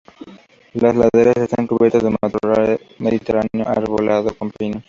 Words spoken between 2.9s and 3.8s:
mediterráneo